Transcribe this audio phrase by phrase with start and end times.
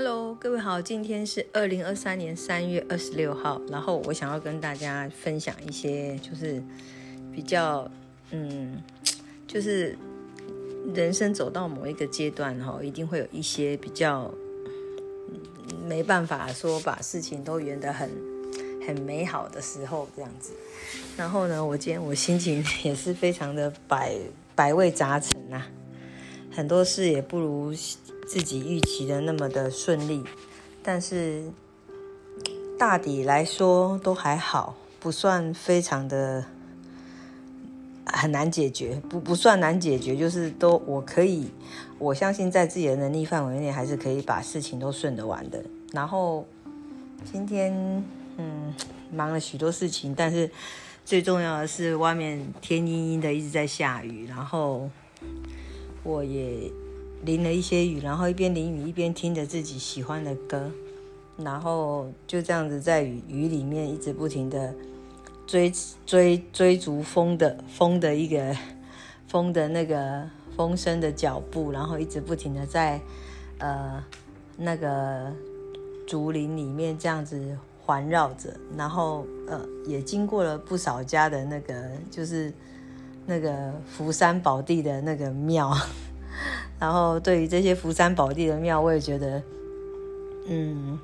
[0.00, 6.62] Hello，各位好，今天是二零二三年三月二十六号，然后我想要跟大家分享一些，就是
[7.32, 7.90] 比较，
[8.30, 8.80] 嗯，
[9.48, 9.98] 就是
[10.94, 14.32] 人生走到某一个阶段哈，一定会有一些比较
[15.84, 18.08] 没办法说把事情都圆得很
[18.86, 20.52] 很美好的时候这样子。
[21.16, 24.14] 然后呢，我今天我心情也是非常的百
[24.54, 25.64] 百味杂陈呐，
[26.52, 27.74] 很多事也不如。
[28.28, 30.22] 自己预期的那么的顺利，
[30.82, 31.50] 但是
[32.78, 36.44] 大抵来说都还好，不算非常的
[38.04, 41.48] 很难解决，不不算难解决，就是都我可以，
[41.98, 45.64] 我相信在自己的能力范围内，还是可以把事情都顺得完的。
[45.92, 46.46] 然后
[47.24, 47.72] 今天
[48.36, 48.74] 嗯
[49.10, 50.50] 忙了许多事情，但是
[51.02, 54.90] 最重要的是外面天阴阴的一直在下雨，然后
[56.02, 56.70] 我也。
[57.24, 60.70] 淋了一些雨，然后一边淋雨一边听着自己喜欢的歌，
[61.36, 64.72] 然后就这样子在雨雨里面一直不停的
[65.46, 65.72] 追
[66.06, 68.56] 追追逐风的风的一个
[69.26, 73.00] 风的那个风声的脚步，然后一直不停的在
[73.58, 74.02] 呃
[74.56, 75.32] 那个
[76.06, 81.74] 竹林里面这样子环绕着，然后呃也经过了不少家的那个
[82.10, 82.52] 就是
[83.26, 85.76] 那个福山宝地的那个庙。
[86.80, 89.42] 然后对于这些福山宝地的庙，我也觉得，
[90.46, 90.96] 嗯，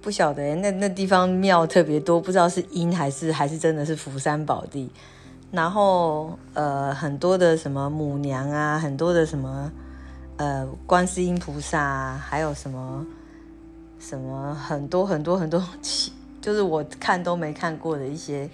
[0.00, 4.90] 不晓得那那地方庙特别多，不知道是阴还是还是真的是福山宝地。
[5.52, 9.70] 然后呃，很多的什么母娘啊，很多的什么
[10.36, 13.06] 呃观世音菩萨，啊还有什么
[14.00, 15.64] 什么很多很多很多，
[16.40, 18.50] 就是我看都没看过的一些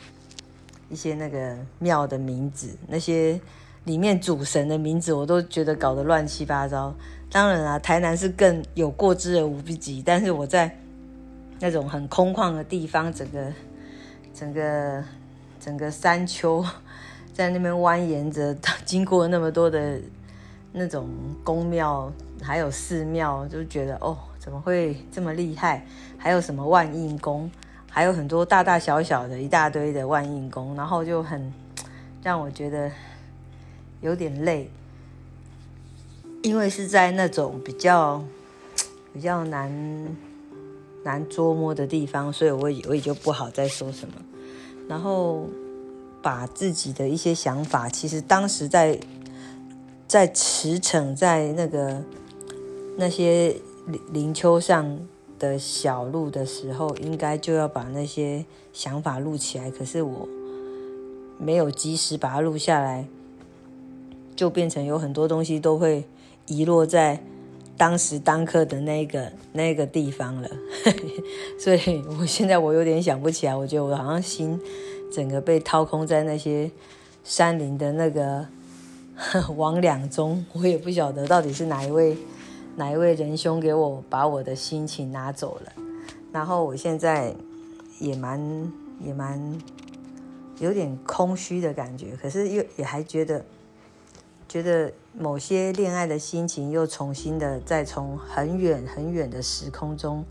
[0.90, 3.40] 一些那个庙的名字，那些。
[3.86, 6.92] 里面主神的名字我都觉得搞得乱七八糟。
[7.30, 10.02] 当然啊，台南是更有过之而无不及。
[10.04, 10.76] 但是我在
[11.60, 13.52] 那种很空旷的地方，整个、
[14.34, 15.04] 整个、
[15.60, 16.64] 整个山丘
[17.32, 20.00] 在那边蜿蜒着，经过那么多的
[20.72, 21.08] 那种
[21.44, 25.86] 宫庙，还有寺庙，就觉得哦，怎么会这么厉害？
[26.18, 27.48] 还有什么万应宫，
[27.88, 31.52] 还有很多大大小小的一大堆的万应宫，然后就很
[32.22, 32.90] 让我觉得。
[34.00, 34.70] 有点累，
[36.42, 38.22] 因为是在那种比较
[39.12, 40.16] 比较难
[41.04, 44.14] 难捉摸的地方，所以我也我也就不好再说什么。
[44.88, 45.48] 然后
[46.22, 49.00] 把自己的一些想法，其实当时在
[50.06, 52.02] 在驰骋在那个
[52.96, 53.56] 那些
[53.86, 54.98] 林林丘上
[55.38, 60.28] 的小路的时候，应该就要把那些想法录起来，可是我
[61.38, 63.08] 没有及时把它录下来。
[64.36, 66.04] 就变成有很多东西都会
[66.46, 67.20] 遗落在
[67.76, 70.48] 当时当刻的那个 那个地方了，
[71.58, 74.60] 所以我现在我有点想不起来，我觉得我好像心
[75.10, 76.70] 整个被掏空在那些
[77.24, 78.46] 山林的那个
[79.48, 82.16] 魍魉中，我也不晓得到底是哪一位
[82.76, 85.72] 哪一位仁兄给我把我的心情拿走了，
[86.32, 87.34] 然后我现在
[87.98, 89.58] 也蛮也蛮
[90.60, 93.44] 有点空虚的感觉，可是又也还觉得。
[94.56, 100.24] 觉得某些恋爱的心情又重新的再从很远很远的时空中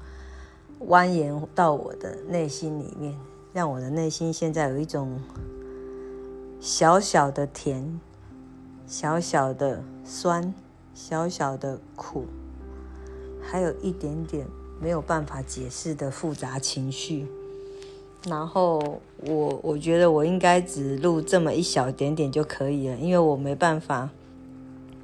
[0.88, 3.16] 蜿蜒到我的内心里面，
[3.54, 5.22] 让我的内心现在有一种
[6.60, 8.02] 小小的甜、
[8.88, 10.52] 小小的酸、
[10.96, 12.26] 小小的苦，
[13.44, 14.48] 还有一点点
[14.82, 17.28] 没有办法解释的复杂情绪。
[18.28, 24.10] 然后我我觉得我应该只录这么一小点点就可以了，因为我没办法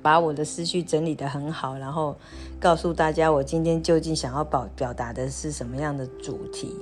[0.01, 2.15] 把我的思绪整理得很好，然后
[2.59, 6.75] 告诉大家我今天究竟想要表表达的是什么样的主题。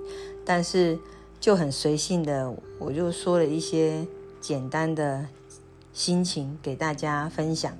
[0.46, 0.98] 但是
[1.42, 4.08] 就很随性的，我就说了一些
[4.40, 5.26] 简单的
[5.92, 7.78] 心情给大家分享。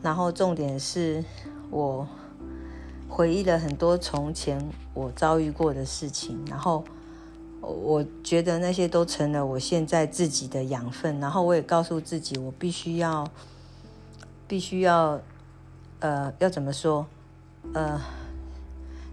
[0.00, 1.24] 然后重点是
[1.70, 2.06] 我
[3.08, 4.64] 回忆了很多从前
[4.94, 6.84] 我遭遇过的事情，然后。
[7.68, 13.28] 我觉得那些都成了我现在自己的养分，然后我也告诉自己，我必须要，
[14.46, 15.20] 必须要，
[15.98, 17.04] 呃，要怎么说？
[17.74, 18.00] 呃，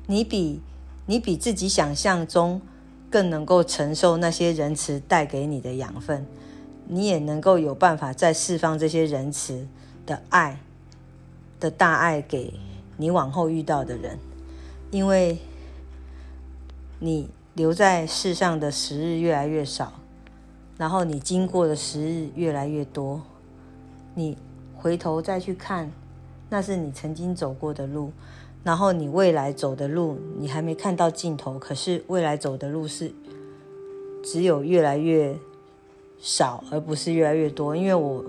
[0.06, 0.62] 你比
[1.08, 2.62] 你比自己想象中
[3.10, 6.24] 更能够承受那些仁慈带给你的养分，
[6.88, 9.68] 你也能够有办法再释放这些仁慈
[10.06, 10.60] 的爱
[11.60, 12.54] 的大爱给
[12.98, 14.20] 你往后遇到的人，
[14.92, 15.40] 因为
[17.00, 17.28] 你。
[17.56, 19.94] 留在世上的时日越来越少，
[20.78, 23.22] 然后你经过的时日越来越多，
[24.16, 24.38] 你
[24.76, 25.92] 回头再去看，
[26.50, 28.12] 那是你曾经走过的路，
[28.64, 33.14] 然后你未来走的路，你还没看到尽头，可是未来走的路是
[34.24, 35.38] 只有越来越
[36.20, 37.76] 少，而不是越来越多。
[37.76, 38.26] 因为我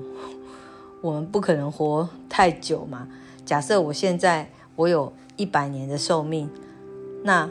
[1.00, 3.08] 我们不可能活太久嘛。
[3.46, 6.50] 假设我现在我有一百年的寿命，
[7.22, 7.48] 那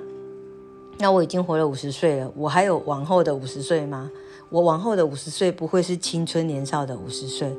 [1.00, 4.10] 那我已经活了五十岁了，我还有往后的五十岁吗？
[4.50, 7.52] 我往后的五十岁不会是青春年少的五十岁，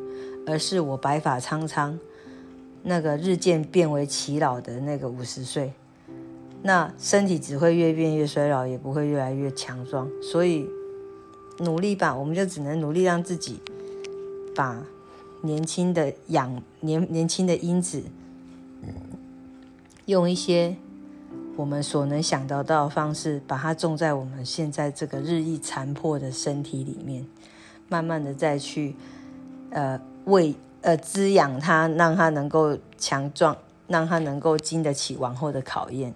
[0.46, 1.98] 而是我白发苍苍。
[2.84, 5.72] 那个日渐变为耆老的那个五十岁，
[6.62, 10.08] 那身体只会越变越衰老，也不会越来越强壮。
[10.22, 10.68] 所以
[11.58, 13.60] 努力吧，我们就只能努力让自己
[14.54, 14.84] 把
[15.40, 18.02] 年轻的养年年轻的因子，
[20.04, 20.76] 用一些
[21.56, 27.26] 我们所能想得到的方式，把它种在我们现在这个日益残破的身体里面，
[27.88, 28.94] 慢慢的再去
[29.70, 30.54] 呃为。
[30.86, 33.56] 呃，滋养它，让它能够强壮，
[33.88, 36.14] 让它能够经得起往后的考验。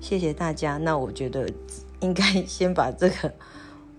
[0.00, 0.76] 谢谢大家。
[0.76, 1.48] 那我觉得
[2.00, 3.32] 应该先把这个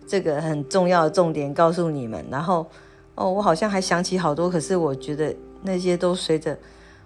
[0.05, 2.21] 这个很重要的重点告诉你们。
[2.29, 2.67] 然后，
[3.15, 6.59] 哦，我好像还想起好多，可是我觉得那些都随着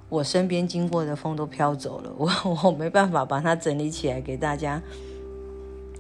[0.10, 2.12] 我身边经过的风都飘走了。
[2.18, 2.30] 我
[2.64, 4.82] 我没办法把它整理起来给大家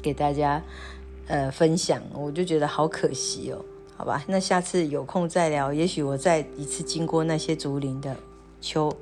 [0.01, 0.61] 给大家
[1.27, 3.63] 呃分享，我就觉得好可惜哦。
[3.95, 5.73] 好吧，那下次有空再聊。
[5.73, 8.15] 也许我再一次经过那些竹林的
[8.61, 8.95] 丘、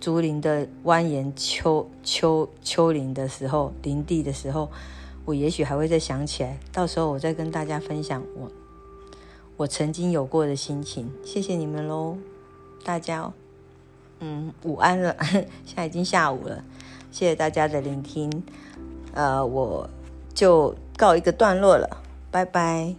[0.00, 4.68] 竹林的蜿蜒丘丘丘陵的时候，林地的时候，
[5.24, 6.58] 我也许还会再想起来。
[6.72, 8.50] 到时候我再跟大家分享我
[9.56, 11.08] 我曾经有过的心情。
[11.22, 12.16] 谢谢你们喽，
[12.82, 13.32] 大家，
[14.26, 15.14] 嗯，午安了，
[15.66, 16.64] 现在已经下午了。
[17.12, 18.42] 谢谢大家的聆听，
[19.12, 19.86] 呃，我
[20.32, 21.86] 就告一个段落了，
[22.30, 22.94] 拜拜。